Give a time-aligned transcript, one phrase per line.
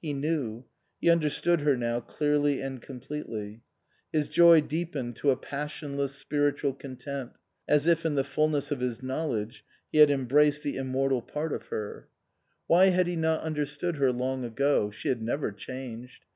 [0.00, 0.64] He knew.
[1.00, 3.62] He understood her now, clearly and completely.
[4.12, 7.32] His joy deepened to a passionless spiritual content;
[7.66, 11.66] as if in the fulness of his knowledge he had embraced the immortal part of
[11.66, 12.06] her.
[12.68, 14.92] 198 OUTWARD BOUND Why had he not understood her long ago?
[14.92, 16.26] She had never changed.